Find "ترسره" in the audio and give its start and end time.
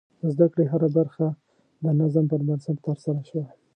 2.87-3.21